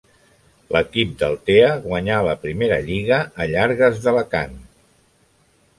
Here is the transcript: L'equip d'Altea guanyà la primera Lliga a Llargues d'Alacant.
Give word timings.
L'equip 0.75 1.11
d'Altea 1.19 1.67
guanyà 1.83 2.17
la 2.29 2.33
primera 2.47 2.81
Lliga 2.89 3.21
a 3.45 3.49
Llargues 3.53 4.05
d'Alacant. 4.07 4.59